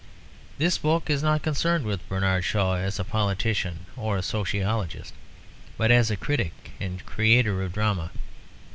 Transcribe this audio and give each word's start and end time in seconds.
This 0.57 0.79
book 0.79 1.11
is 1.11 1.21
not 1.21 1.43
concerned 1.43 1.85
with 1.85 2.09
Bernard 2.09 2.43
Shaw 2.43 2.73
as 2.75 2.97
a 2.97 3.03
politician 3.03 3.85
or 3.95 4.17
a 4.17 4.23
sociologist, 4.23 5.13
but 5.77 5.91
as 5.91 6.09
a 6.09 6.17
critic 6.17 6.71
and 6.79 7.05
creator 7.05 7.61
of 7.61 7.73
drama. 7.73 8.09